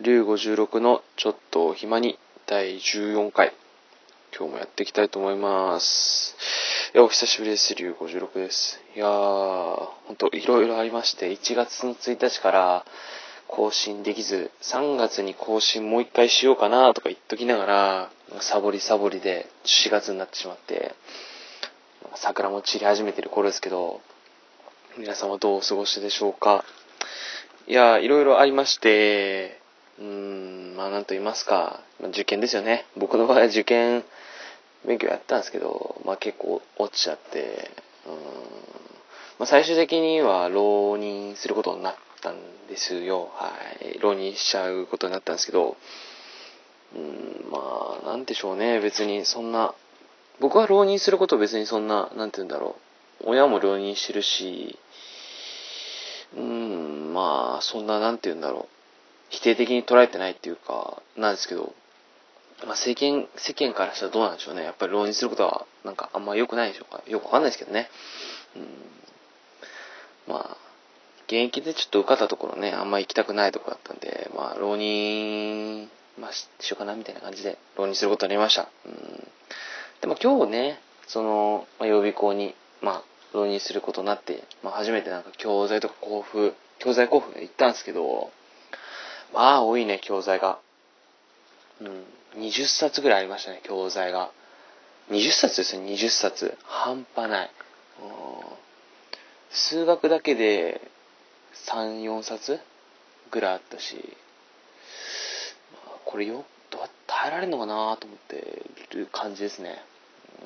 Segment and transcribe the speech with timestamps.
[0.00, 3.52] 竜56のちょっと暇に第14回。
[4.36, 6.36] 今日もやっていきたいと思います。
[6.94, 7.74] いや、お久しぶりです。
[7.74, 8.80] 竜56です。
[8.94, 12.86] いやー、ほんといろいろありまして、1月の1日から
[13.48, 18.10] 更新できず、3月に更新もう一回しようかなとか言っときながら、
[18.40, 20.94] サボりサボりで4月になってしまって、
[22.14, 24.00] 桜も散り始めてる頃ですけど、
[24.96, 26.64] 皆さんはどうお過ごしでしょうか
[27.66, 29.60] いやー、いろいろありまして、
[29.98, 31.80] うーん、まあなんと言いますか、
[32.10, 32.86] 受験ですよね。
[32.96, 34.04] 僕の場合は受験
[34.86, 37.70] 勉強やったんですけど、まあ結構落ちちゃって、
[38.06, 38.16] うーん、
[39.38, 42.36] まあ最終的には浪人することになったん
[42.68, 43.30] ですよ。
[43.34, 43.52] は
[43.82, 43.98] い。
[43.98, 45.76] 浪人しちゃうことになったんですけど、
[46.94, 48.80] うん、まあなんでしょうね。
[48.80, 49.74] 別にそんな、
[50.40, 52.76] 僕は浪人すること別にそんな、なんて言うんだろ
[53.20, 53.30] う。
[53.30, 54.78] 親も浪人してるし、
[56.36, 58.77] うん、まあ、そんな、なんて言うんだろう。
[59.30, 61.74] 否定的に捉えてないっていうか、なんですけど、
[62.66, 64.64] まあ、世間、世間からしたらどうなんでしょうね。
[64.64, 67.02] やっぱり浪人することは、なんか、あんま良くないでしょうか。
[67.06, 67.88] よくわかんないですけどね。
[68.56, 68.88] うん。
[70.26, 70.56] まあ、
[71.26, 78.68] 現役でちょっと受かったところね、あんま行きたくないところだったんで、まあ、浪人、まあ、ししようかな、みたいな感じで、浪人することになりました。
[78.86, 79.28] うん。
[80.00, 83.02] でも今日ね、その、まあ、予備校に、まあ、
[83.34, 88.32] 浪人することになって、まあ、初めてなんか教材とか交付、教材交付に行ったんですけど、
[89.32, 90.58] まあ、多いね、教材が。
[91.80, 92.04] うん。
[92.36, 94.30] 20冊ぐらいありましたね、教材が。
[95.10, 96.56] 20冊ですよ、20冊。
[96.64, 97.50] 半端ない。
[99.50, 100.80] 数学だけで
[101.66, 102.60] 3、4冊
[103.30, 104.16] ぐらいあったし、
[105.72, 109.82] まあこれよ、どうやって耐えられるのかなと思ってる感じですね。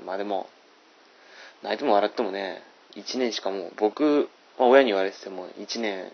[0.07, 0.49] まあでも、
[1.63, 2.63] 泣いても笑ってもね、
[2.95, 6.13] 1年しかもう、僕、まあ、親に言われてても、1年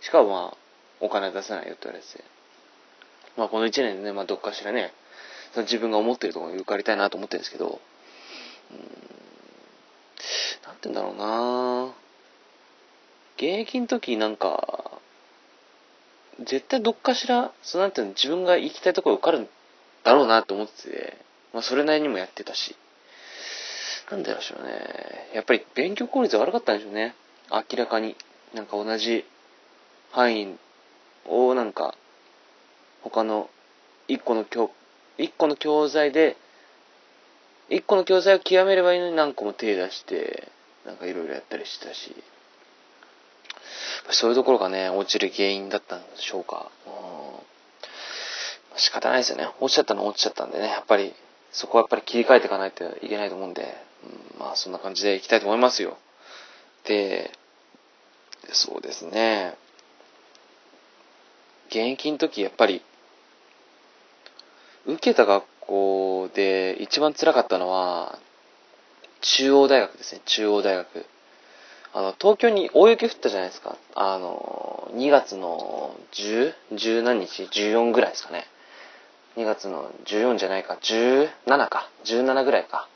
[0.00, 0.56] しかまあ、
[1.00, 2.24] お金出せないよって言われてて。
[3.36, 4.92] まあこの1年でね、まあどっかしらね、
[5.52, 7.80] その自分が思ってるところに受かりたいなと思ってるんですけど、
[8.70, 8.78] うん、
[10.66, 11.94] なんて言うんだろうな
[13.36, 15.00] 現役の時なんか、
[16.40, 19.48] 絶対どっかしら、そうなんていうの、自分が行きたいところ受かるん
[20.04, 21.16] だろうなと思ってて、
[21.52, 22.76] まあそれなりにもやってたし、
[24.10, 25.30] なんでしょうね。
[25.34, 27.14] やっぱり勉強効率悪かったんでしょうね。
[27.50, 28.16] 明らかに。
[28.54, 29.26] なんか同じ
[30.10, 30.58] 範囲
[31.28, 31.94] をなんか、
[33.02, 33.48] 他の
[34.08, 34.70] 一個の教、
[35.18, 36.36] 一個の教材で、
[37.70, 40.48] 一個の教材を極めればいいのに何個も手出して、
[40.86, 42.16] なんかいろいろやったりしてたし、
[44.10, 46.70] そういうところがね、落ちる原因だったんでしょうか。
[46.86, 49.48] うん、仕方ないですよね。
[49.60, 51.14] 落ちちゃったのは落ちちゃったんでね、やっぱり、
[51.52, 53.76] そこはやっぱり切り替えていかないといけないと思うんで、
[54.34, 55.98] うん、まあそんな感じでいきたいと思いますよ。
[56.84, 57.30] で、
[58.52, 59.56] そうですね。
[61.68, 62.82] 現役の時やっぱり、
[64.86, 68.18] 受けた学校で一番辛かったのは、
[69.20, 71.06] 中央大学ですね、中央大学。
[71.92, 73.76] あの、東京に大雪降ったじゃないですか。
[73.94, 78.46] あの、2月の10、10何日 ?14 ぐらいですかね。
[79.36, 82.88] 2月の14じゃないか、17か、17ぐらいか。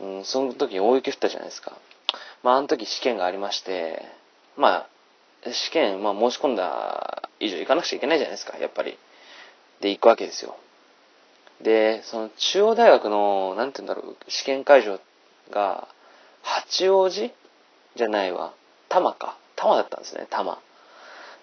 [0.00, 1.72] うん、その時大雪降ったじゃないですか。
[2.42, 4.02] まあ、あの時試験がありまして、
[4.56, 4.86] ま
[5.44, 8.98] あ、試験、まあ、申し込んだ以上行かなくちゃいけないじゃないですか、やっぱり。
[9.80, 10.56] で、行くわけですよ。
[11.60, 15.00] で、その中央大学の、なんて言うんだろう、試験会場
[15.50, 15.88] が、
[16.42, 17.32] 八王子
[17.96, 18.52] じゃないわ。
[18.88, 19.36] 多摩か。
[19.56, 20.58] 多摩だったんですね、多摩。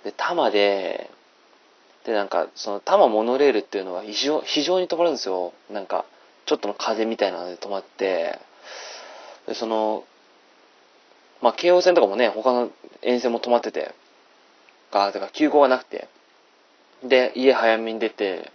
[0.03, 1.09] で、多摩で、
[2.06, 5.53] で、なんか、その多摩モノレールっていうのは非常非常に止まるんですよ。
[5.70, 6.06] なんか、
[6.46, 8.40] ちょっとの風みたいなので止まって、
[9.48, 10.03] で、その、
[11.42, 12.72] まあ、京王線とかもね、他の
[13.02, 13.94] 沿線も止まってて、
[15.00, 16.08] が、だから急行がなくて、
[17.04, 18.52] で、家早めに出て、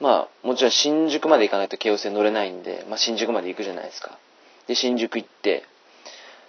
[0.00, 4.18] まあ、もちろん新宿まで行かないと京王線乗れないんで、まあ、新宿まで行くじゃないですか。
[4.66, 5.64] で、新宿行って、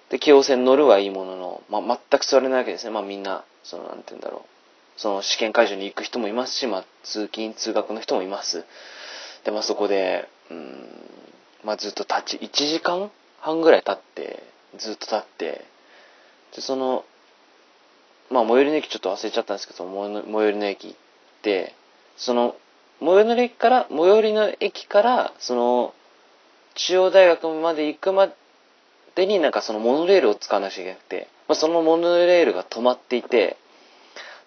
[0.09, 2.91] で、京王線乗るはいいものの、まあ、全く座れないわけですね。
[2.91, 5.00] まあ、みんな、その、なんて言うんだろう。
[5.00, 8.66] その試験会場に行く人もいますし、まあ、通勤、通学の人もいます。
[9.46, 10.88] で、まあ、そこで、うん、
[11.64, 13.09] まあ、ずっと立ち、1時間
[13.40, 14.43] 半ぐらい経って、
[14.78, 15.66] ずっと立って、
[16.55, 17.05] で、その、
[18.29, 20.97] まあ、最寄りの駅ちょっと忘れちゃったんですけど、最寄りの駅行っ
[21.41, 21.73] て、
[22.17, 22.55] その、
[22.99, 25.93] 最寄りの駅から、最寄りの駅から、その、
[26.76, 28.29] 中央大学まで行くま
[29.16, 33.58] でになんかそのモノレールを使わなきゃいけなくて、まあ、そのモノレールが止まっていて、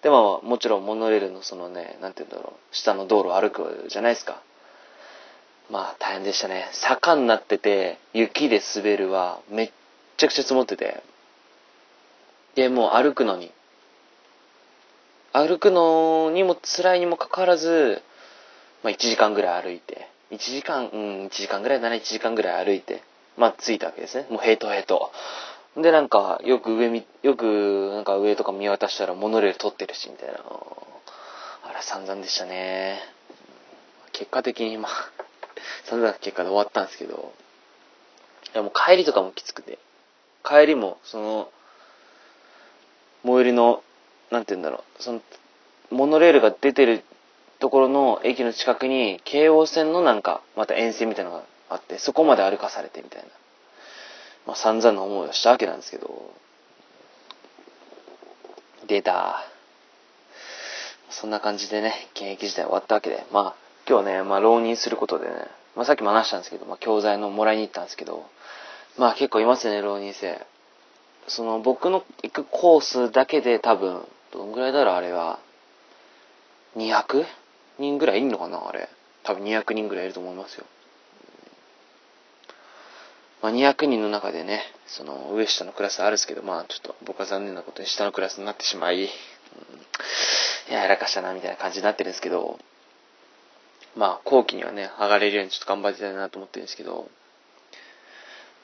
[0.01, 4.41] で、まあ、もちろんモノレールのそのね、なんて言うんだろう、下の道路を歩くじゃないですか。
[5.69, 6.69] まあ、大変でしたね。
[6.71, 9.71] 坂になってて、雪で滑るは、めっ
[10.17, 11.01] ちゃくちゃ積もってて、
[12.55, 13.51] で、もう歩くのに、
[15.33, 18.01] 歩くのにも辛いにもかかわらず、
[18.83, 23.03] まあ1時間ぐらい歩いて、1時間、うん、1時間ぐらいだな、1時間ぐらい歩いて、
[23.35, 24.27] まあ着いたわけですね。
[24.29, 25.11] もうヘトヘト。
[25.75, 30.35] で、なんか、よく上み、よく、なんか上とか見渡したらモノレール撮ってるし、みたいな。
[31.63, 33.01] あら、散々でしたね。
[34.11, 34.91] 結果的に、まあ、
[35.89, 37.33] 散々な結果で終わったんですけど、
[38.53, 39.79] いやもう帰りとかもきつくて、
[40.43, 41.49] 帰りも、その、
[43.23, 43.83] 最寄りの、
[44.31, 45.21] なんて言うんだろう、その、
[45.91, 47.03] モノレールが出てる
[47.59, 53.27] ところの駅の近くに、京王線のなんか、また沿線みたいなのがあって、そこまで歩かされてみたいな。
[54.45, 56.33] まあ、散々な思いをしたわけなんですけど、
[58.87, 59.45] 出た。
[61.09, 63.55] そんな感じでね、現役時代終わったわけで、まあ、
[63.87, 65.33] 今日ね、まあ、浪人することでね、
[65.75, 68.25] まあ、さっきも話したんですけど、まあ、教材のもらいに行ったんですけど、
[68.97, 70.45] まあ、結構いますね、浪人生。
[71.27, 75.39] その、僕の行くコースだけで多分、どんぐらいだろう、あれは。
[76.75, 77.25] 200
[77.79, 78.89] 人ぐらいいんのかな、あれ。
[79.23, 80.65] 多分200人ぐらいいると思いますよ。
[83.41, 92.57] まあ、200人の中でね、その上下のクラスあるんですけど、まあちょっと僕は残念なことに下のクラスになってしまい、うん、や、らかしたなみたいな感じになってるんですけど、
[93.95, 97.09] まあ後期にはね、上がれるようにちょっと頑張りたいなと思ってるんですけど、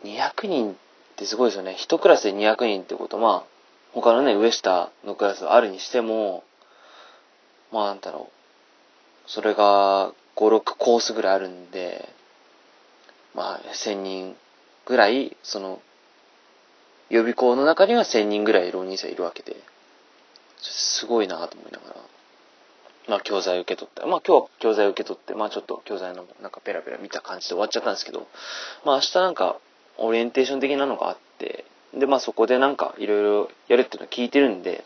[0.03, 0.77] 200人
[1.19, 1.75] ってすごいですよね。
[1.77, 3.59] 1クラスで200人ってこと、まあ
[3.93, 6.45] 他のね、上下のクラスあるにしても、
[7.73, 8.29] まあなんだろ
[9.27, 12.07] う、それが5、6コースぐらいあるんで、
[13.35, 14.37] まあ1000人
[14.85, 15.81] ぐらい、その、
[17.09, 19.57] 予備校の中には1000人ぐらい浪人生いるわけで、
[20.61, 21.95] すごいなと思いながら、
[23.09, 28.27] まあ教材受け取って、まあ今日は教材受け取って、まあちょっと教材のなんかペラペラ見た感じで終わっちゃったんですけど、
[28.85, 29.57] まあ明日なんか
[29.99, 34.83] オリエンテーション的なのがあって、でまあそこでなんかいろいろやるっていうのは聞いてるんで、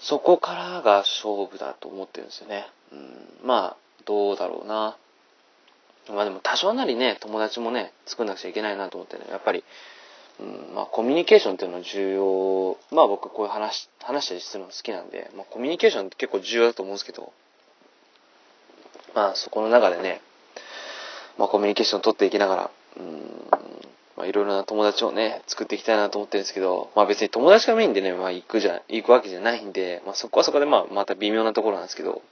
[0.00, 2.66] そこからが勝負だと思ってるんですよね。
[2.92, 3.76] うん、まあ、
[4.06, 4.96] どうだろうな。
[6.08, 9.62] まあでも多少なりね、友達もね、作んなくちゃいけないなと思ってね、やっぱり、
[10.40, 17.32] うん、まあコミュニケーションっていうのは重要、まあ僕こういう話、話したりするの好きなんで、まあコミュニケーションって結構重要だと思うんですけど、
[19.14, 20.22] まあそこの中でね、
[21.36, 23.46] まあコミュニケーションを取っていきながら、うん、
[24.16, 32.22] まあいろいろな友達をね、作っていきたいなと思ってるんですけど、まあ別に友達がメインでね、まあ行くじゃ、行くわけじゃないんで、まあそこはそこでまあまた微妙なところなんですけど、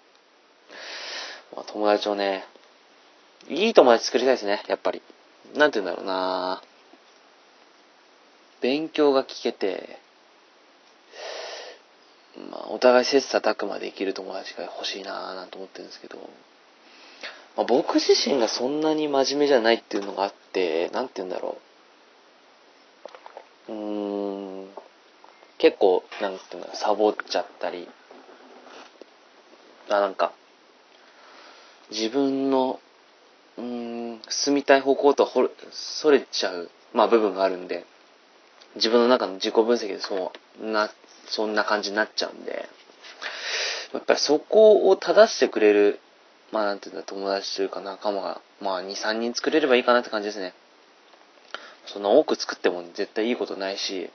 [1.54, 2.44] まあ友達をね、
[3.48, 5.02] いい友達作りたいですね、やっぱり。
[5.56, 6.62] なんて言うんだろうな
[8.60, 9.98] 勉強が聞けて、
[12.50, 16.18] まあ、お互い切磋琢磨できる友達が欲しいなぁなんて思ってるんですけど、
[17.56, 20.32] まあ、僕自身がそんなに真面目じゃないっていうのがあっ、
[20.92, 21.58] なんて言うんだろ
[23.68, 23.72] う。
[23.72, 24.68] うーん、
[25.58, 27.88] 結構、なんて言うんだろう、サボっちゃったり、
[29.88, 30.32] あ、なんか、
[31.90, 32.80] 自分の
[33.58, 37.84] うん、進みたい方向とはほそれちゃう、まあ部分があるんで、
[38.76, 40.90] 自分の中の自己分析でそうな、
[41.26, 42.68] そんな感じになっちゃうんで、
[43.92, 45.98] やっぱりそこを正してくれる、
[46.52, 50.54] まあなんていうんだ、友達というか仲間が、まあ2、3人作れればいいかなって感じですね。
[51.86, 54.10] そんな多く作っても絶対いいことないし、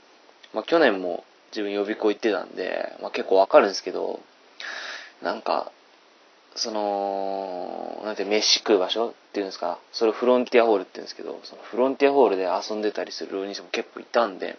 [0.53, 4.19] まあ去年も自分予備校行ってたんで、まあ結構わかるんですけど、
[5.21, 5.71] なんか、
[6.55, 14.57] その、なんて、飯食う場所っていうんですか、それフロンティアホールって言うんですけど、そのフロンティアホールで遊んでたりする浪人生も結構いたんで、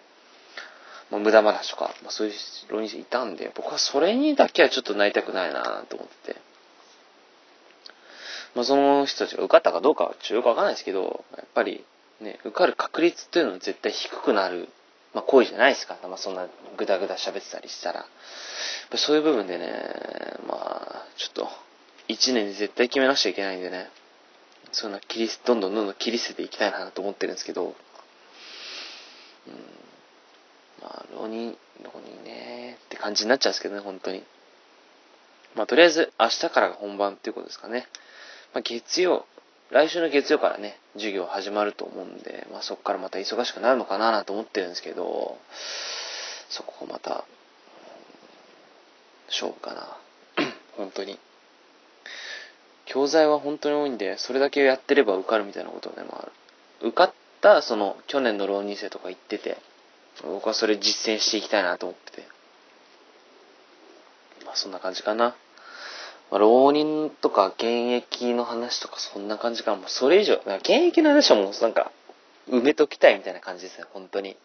[1.11, 2.35] まあ、無駄話とか、まあ、そういう
[2.73, 6.41] 浪人生いたんで、僕はそれにだけはちょっとなりたくないなと思ってて。
[8.55, 11.85] まあ、その人たちが受かったかどうかはちょっとよくわかんないですけど、やっぱり
[12.21, 14.69] ね、受かる確率っていうのは絶対低くなる、
[15.13, 15.99] まあ、行為じゃないですか。
[16.03, 18.07] まあ、そんなぐだぐだ喋ってたりしたら。
[18.97, 21.49] そういう部分でね、まあ、ちょっと、
[22.09, 23.91] 1年で絶対決めなくちゃいけないんでね、
[24.73, 27.75] そんな切り、どんどんどんどん切り捨てていきたいなと思ってるんですけど、
[29.47, 29.55] うん、
[30.83, 34.23] まあ、浪人、浪人ねって感じになっちゃうんですけどね、本当に。
[35.55, 37.87] まあ、とりあえず、明日からが本番っていうことですかね。
[38.55, 39.27] まあ、月曜、
[39.71, 45.37] 来週の月曜からね、授業始まると思うんで、まあ、そこからまた忙しくなるのかなと思ってるんですけど、
[46.49, 47.25] そこがまた、
[49.27, 49.97] 勝負かな。
[50.77, 51.19] 本当に。
[52.87, 56.33] 教材は本当に多いんで、それだけやってれば受かるみたいなことね、まある、
[56.89, 59.59] 受かった、その、去年の浪人生とか言ってて、
[60.23, 62.29] 僕はそれ実践していきたいなと思ってて。
[64.45, 65.35] まあ、そんな感じかな。
[66.31, 71.93] まあ、浪人とか現役の話とかそんな感じかもうそれ以上、現役の話はもうなんか、
[72.49, 74.37] 埋めときたいみたいな感じですね、本当に。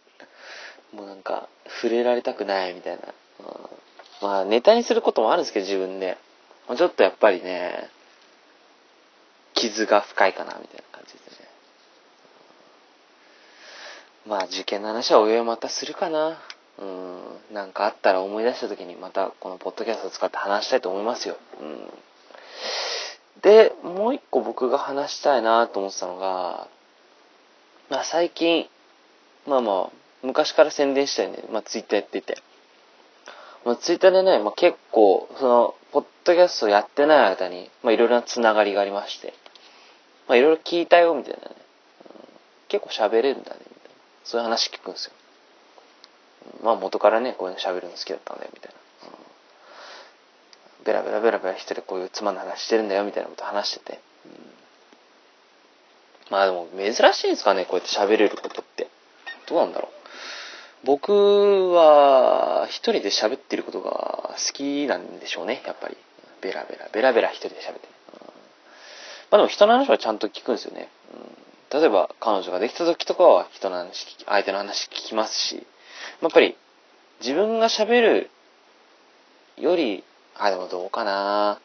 [0.93, 1.50] もうなんか、
[1.81, 3.01] 触れられたくないみたいな。
[3.39, 3.79] うん
[4.21, 6.17] まあネタにすることもあるんですけど、自分で。
[6.75, 7.89] ちょっとやっぱりね、
[9.55, 11.48] 傷が深いかな、みたいな感じですね。
[14.27, 16.39] まあ受験の話はおいおいまたするかな。
[16.79, 21.38] うん、なんかあったら思い出した時にまたこのポッドキャストを使って話したいと思いますよ。
[21.62, 21.89] うん。
[23.41, 26.67] で、もう一個僕が話したいなと思ってたのが、
[27.89, 28.67] まあ最近、
[29.45, 29.89] まあまあ、
[30.24, 31.43] 昔から宣伝したよね。
[31.51, 32.38] まあツイッターやってて。
[33.65, 39.33] まあツイッターでね、まあ結構、その、ポッドキャストやってない間に、まあいろいろなつながりがありまして、
[40.27, 41.45] まあいろいろ聞いたよ、みたいなね。
[41.50, 41.57] うん、
[42.67, 43.89] 結構喋れるんだね、みたいな。
[44.24, 45.13] そういう話聞くんですよ。
[46.62, 48.79] まあ元からね、こういうの喋るの好きだったんだよ、みたいな。
[50.86, 54.00] ベラベラベラベラ一人でこういうつまんな話してるんだよみたいなこと話してて。
[54.25, 54.31] うん、
[56.31, 58.88] まあでも珍しいんですかね、こうやって喋れることって。
[59.48, 59.91] どうなんだろう。
[60.86, 65.98] 僕は一人で喋ってることが好きなんでしょうね、やっぱり。
[66.41, 67.88] ベラベラ、ベラベラ一人で喋って。
[68.13, 68.31] うん、ま
[69.31, 70.89] あでも人の話はちゃんと聞くんですよね。
[71.72, 75.67] うん、例えば彼女ができた時とかは人の話、相手の話聞きますし、
[76.22, 76.56] やっぱり
[77.22, 78.30] 自分が喋る
[79.58, 80.04] より
[80.39, 81.60] あ、でもどうかな。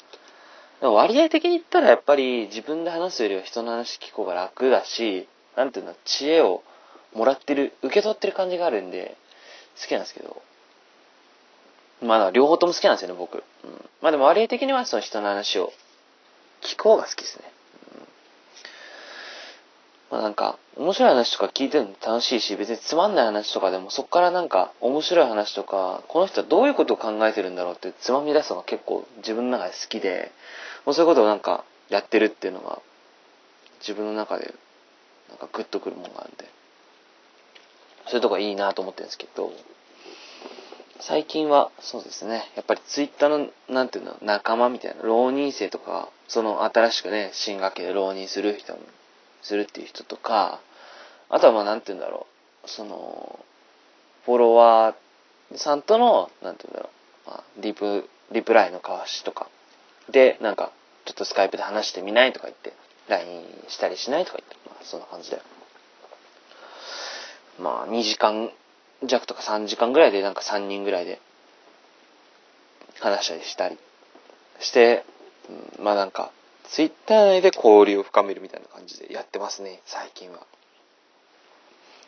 [0.81, 6.63] でも割合的に言ったらやっぱり自分で話すよりは人の話聞く方が楽だし、なんていうの、知恵を
[7.15, 9.17] もらってる、受け取ってる感じがあるんで、
[9.81, 10.43] 好きなんですけど。
[12.03, 13.37] まだ両方とも好きなんですよね、僕。
[13.37, 13.43] うん。
[14.03, 15.73] まあでも割合的にはその人の話を
[16.63, 17.45] 聞く方が好きですね。
[20.14, 30.30] まあなんか、面白い話とか聞いてるの楽しいし、別につまんない話とかでも、そっからなんか、面白い話とか、この人はどういうことを考えてるんだろうってつまみ出すのが結構自分の中で好きで、
[30.87, 32.80] もうそういうことをなんか、やってるっていうのが、
[33.80, 34.54] 自分の中で、
[35.30, 36.49] なんかグッとくるものがあるんで、
[38.06, 39.50] そういうとこいいなと思ってるんですけど、
[41.00, 48.78] 最近は、そうですね、やっぱりツイッターの、なんていうの、仲間みたいな、浪人生とか、その新しくね、新学期で浪人する人も
[49.45, 50.61] するっていう人とか、
[51.29, 52.27] あとはまあなんて言うんだろ
[52.65, 53.39] う、その、
[54.25, 56.91] フォロワーさんとの、なんて言うんだろ
[57.27, 59.49] う、まあ、リプ、リプライの交わしとか、
[60.11, 60.73] で、なんか、
[61.05, 62.73] ちょっとスカイプで話してみないとか言って、
[63.09, 65.41] LINE したりしないとか言って、まあそんな感じで。
[67.59, 68.51] まあ2時間
[69.03, 71.21] 弱とか3時間ぐらいでなんか3人ぐらいで
[73.01, 73.79] 話したりしたり
[74.61, 75.05] して、
[75.79, 76.33] うん、まあなんか
[76.64, 80.40] ツイッター内で交流を深めるみたいな感じでやってますね、最近は。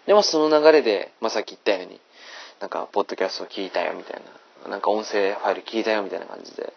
[0.07, 2.01] でもその流れで、まあ、さっき言ったように、
[2.61, 4.23] なんか、ポッドキャスト聞いたよみたい
[4.65, 6.73] な、なんか音声ファイル聞いたよみたいな感じで、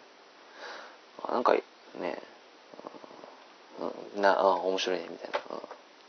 [1.28, 1.62] なんかね、
[4.14, 5.62] うん、な、あ、面白いねみたいな、うん、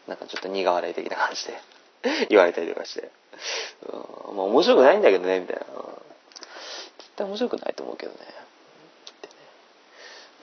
[0.08, 3.10] なんかちょっと苦笑い的な感じで 言われたりとかして、
[3.88, 5.66] うん、まあ面白くないんだけどね、みたいな。
[6.98, 8.20] 絶対面白くないと思うけどね。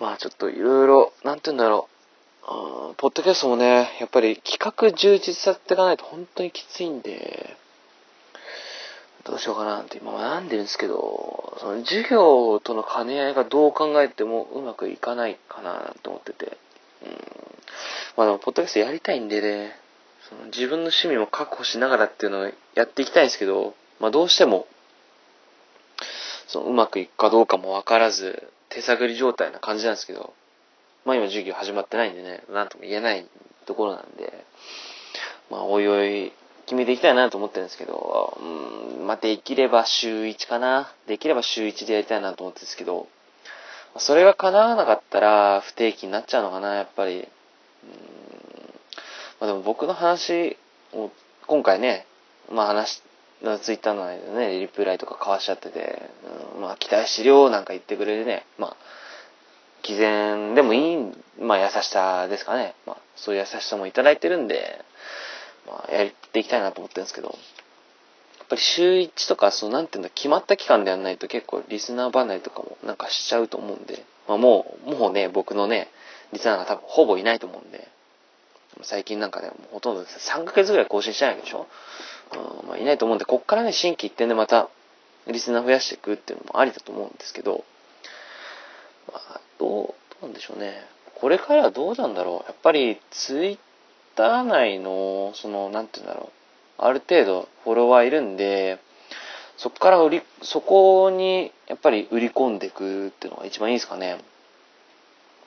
[0.01, 1.99] まあちょっといろいろ、なんて言うんだろう。
[2.97, 7.57] ポッドキャストもね、やっぱり企画充実させていかないと本当にきついんで、
[9.25, 16.57] どうしようかなって今悩んでるんですけど、その授業との兼ね合いがどう考えてもうまくいかないかなと思ってて。
[17.05, 17.13] うん。
[18.17, 19.79] まあでも、ポッドキャストやりたいんでね、
[20.29, 24.67] その自分の趣味も確保しながらっていうのをやっていきたいんですけど、まあどうしても、
[26.47, 30.33] そのうまくいくかどうかもわからず、手探り状態な感じなんですけど、
[31.05, 33.27] まあ今授業始まってないんでね、なんとも言えない
[33.67, 34.45] ところなんで、
[35.51, 36.33] まあおいおい
[36.67, 40.93] 決めていきたいなと思ってるんですけど、うん、まあできれば週1かな。
[41.09, 43.09] できれば週1でやりたいなと思ってるんですけど、
[43.97, 47.17] それが叶わなかったら不定期になっちゃうのかな、やっぱり。
[47.17, 47.29] うん
[49.41, 50.57] まあでも僕の話
[50.93, 51.11] を
[51.47, 52.07] 今回ね、
[52.53, 53.03] まあ話
[53.61, 56.03] ツイッターの間でね、リプライとか交わしちゃってて、
[56.57, 58.77] うん、まあ、期待してるよなんか言ってくれるね、まあ、
[59.83, 60.97] 偽善でもいい、
[61.41, 62.75] まあ、優しさですかね。
[62.85, 64.85] まあ、そういう優しさもいただいてるんで、
[65.67, 67.35] まあ、やっていきたいなと思ってるんですけど、や
[68.45, 75.89] っぱり週1とか、そう、なんていうんだ、決まった期間でやんないと結構リスナー離れとかもなんかしちゃうと思うんで、まあ、もう、もうね、僕のね、
[76.33, 77.89] リスナーが多分ほぼいないと思うんで、
[78.83, 81.67] 最近なんかね、ほとんど3ヶ月ぐらい更新してないでしょ？
[82.37, 84.69] うんまあ、いないと思うんで、こっからね、新規一点でまた、
[85.27, 87.65] リスナー増やしていくっていうのもありだと思うんですけど、
[89.13, 90.87] まあ、どう、どうなんでしょうね。
[91.21, 92.49] これからどうなんだろう。
[92.49, 93.59] やっぱり、ツイッ
[94.15, 96.31] ター内の、その、なんて言うんだろ
[96.79, 96.83] う。
[96.83, 98.79] ある程度、フォロワーいるんで、
[99.57, 104.19] そこから売り、そこに、やっぱり売り込んでいくっていうのが一番いいですかね。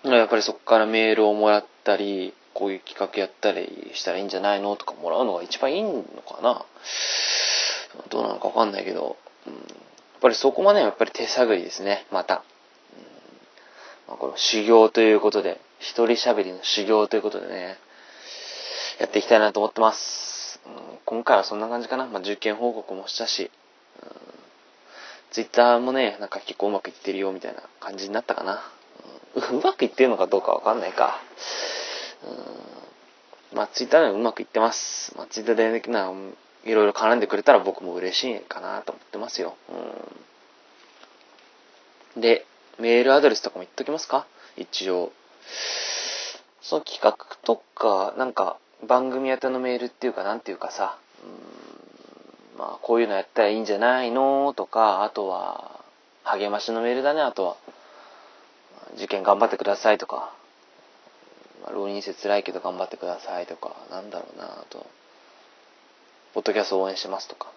[0.03, 6.65] やっぱりそこからメールをもらったり、こういう企画やったりしたらいいんじゃないのとかもらうのが一番いいのかな。
[8.10, 9.17] どうなのかわかんないけど、
[9.48, 9.63] うん、やっ
[10.22, 12.36] ぱりそこまでやっぱり手探りですね、また。
[12.36, 12.41] うん。
[14.10, 17.77] まあ、この修行ということで、一人喋りの修行ということでね、
[19.00, 20.62] やっていきたいなと思ってます。
[20.65, 22.05] うん、今回はそんな感じかな。
[22.05, 23.50] まあ、受験報告もしたし、
[24.03, 24.10] うん、
[25.31, 28.62] ツイッターもね、なんか結構うまくいってるよみたいな感じになったかな。
[29.36, 31.20] うん、うまくいってるのかどうかわかんないか。
[32.23, 35.13] うん、まあ、ツイッターでもうまくいってます。
[35.17, 36.11] まあ、ツイッターで、ね、な
[36.63, 39.55] いろいろ絡んでくれたら僕も嬉しいかなと思ってますよ。
[42.15, 42.45] うん、で、
[42.79, 44.25] メールアドレスとかも言っときますか？
[44.57, 45.11] 一応。
[46.61, 55.81] その企画とか、なんか、番組宛てのメールっていうか、なんていうかさ、うん、まあ、こういうのやったらいいんじゃないのとか、あとは、
[56.23, 57.57] 励ましのメールだね、あとは、
[58.95, 60.33] 受験頑張ってくださいとか、
[61.63, 64.86] まあ、浪人生辛いけど頑張ってくださいとか、なんだろうな、あと、
[66.34, 67.51] ポッドキャスト応援してますとか、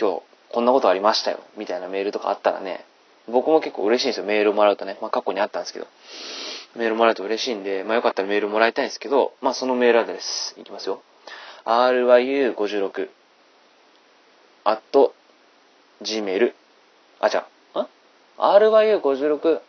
[0.00, 2.84] 今日こんなことありましたよ、みたいなメールとかあったらね、
[3.28, 4.96] 僕も結構嬉しいんですよ、メールをもらうとね。
[5.02, 5.86] まあ過去にあったんですけど。
[6.76, 11.02] メールもらうと嬉しいんで、まあよかったらメールもらいたいんですけど、まあそのメールアドレス、いきますよ。
[11.64, 13.08] ryu56
[14.64, 15.12] at
[16.02, 16.54] gmail
[17.20, 17.88] あ、じゃあ、ん
[18.38, 19.60] ryu56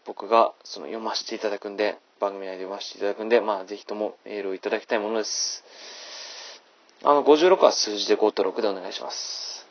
[0.06, 5.62] 僕がその読ませていただくんで、番組内で読ませていただくんで、まあぜひともメールをいただきたいものです。
[7.06, 9.66] あの、56は数字で5と6でお願いします。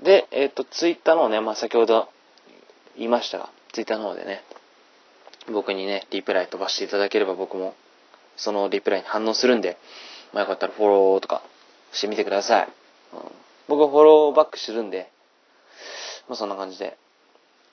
[0.00, 2.08] で、えっ、ー、と、ツイッターのね、まあ先ほど
[2.96, 4.44] 言いましたが、ツイッターの方でね、
[5.52, 7.74] 僕にね、リプライ飛ばしていただければ僕も
[8.36, 9.78] そのリプライに反応するんで、
[10.32, 11.42] まあよかったらフォローとか
[11.90, 12.68] してみてください。
[13.14, 13.20] うん、
[13.66, 15.10] 僕はフォローバックするんで、
[16.28, 16.96] まあそんな感じで。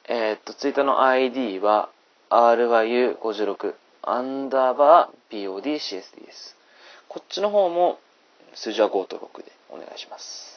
[0.10, 1.90] えー、っと、ツイッターの ID は
[2.32, 6.58] ryu56 アンダーバー podcsd です。
[7.08, 8.00] こっちの方も
[8.56, 10.54] 数字は5と6でお願いします。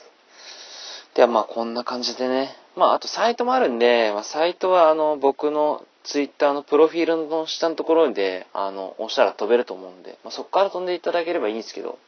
[1.14, 2.54] ではまあこんな感じでね。
[2.76, 11.98] まああとサイトもあるんで、まあ、サイトはあの僕のツイッターのプロフィールの下のところで、あの、押したら飛べると思うんで、まあ、そこから飛んでいただければいいんですけど、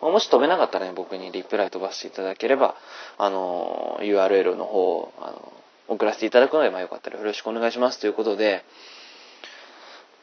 [0.00, 2.74] もし飛べなかったらね、僕にリプライ飛ばしていただければ、
[3.18, 5.52] あの、URL の方を、あの、
[5.88, 8.64] 送らせていただくので、まあよかったらよろしくお願いしますということで、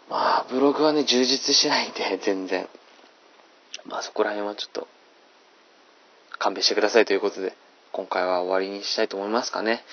[0.09, 2.67] まあ、ブログはね、充実しないんで、全然。
[3.85, 4.87] まあそこら辺はちょっと、
[6.41, 7.53] 勘弁してくださいということで、
[7.91, 9.83] 今回は終わりにしたいと思いますかね。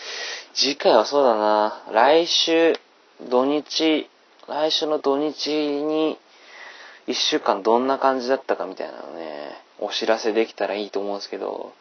[0.54, 2.74] 次回はそうだな、来週、
[3.28, 4.08] 土日、
[4.48, 6.18] 来週の土日に、
[7.06, 11.74] 一週間どんな感じだったかみたいなのね、お知らせできたらいいと思うんですけど、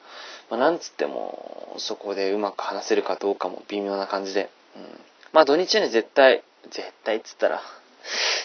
[0.50, 4.50] まあ、なんつっても、そこでうまく話せるかどうかも微妙な感じで。
[4.76, 5.00] うん、
[5.32, 7.62] まあ土日に絶対、絶対っつったら、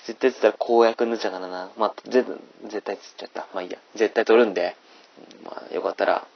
[0.06, 1.70] 絶対っつったら公約になっちゃうからな。
[1.76, 2.24] まあ、絶
[2.82, 3.48] 対っつっちゃった。
[3.54, 3.78] まあいいや。
[3.96, 4.76] 絶対取るんで、
[5.52, 6.26] まあよかったら、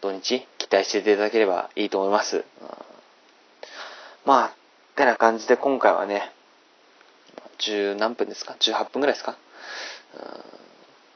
[0.00, 2.44] 土日期待していただければいいと思います。
[4.24, 4.52] まあ、っ
[4.96, 6.32] てな感じで今回はね、
[7.58, 9.36] 十何分ですか ?18 分ぐらいですか？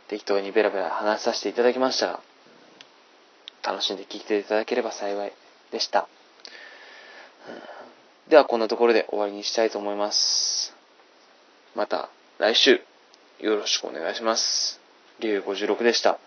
[0.08, 2.20] 適当にベラベラ話させていただきましたが、
[3.62, 5.32] 楽しんで聞いていただければ幸い
[5.70, 6.06] でした。
[8.28, 10.74] ではこんなところで終わりにしたいと思います。
[11.74, 12.82] また来週
[13.40, 14.83] よろしくお願いします。
[15.20, 16.18] 竜56でした。